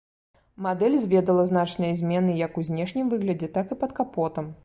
Мадэль 0.65 0.95
зведала 1.03 1.43
значныя 1.51 1.93
змены 2.01 2.31
як 2.39 2.57
у 2.61 2.65
знешнім 2.71 3.13
выглядзе, 3.13 3.53
так 3.59 3.67
і 3.77 3.81
пад 3.85 3.97
капотам. 4.01 4.53